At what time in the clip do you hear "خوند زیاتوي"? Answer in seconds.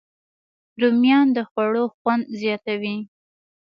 1.97-2.97